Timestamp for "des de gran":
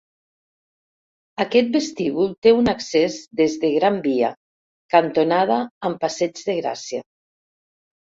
3.41-3.99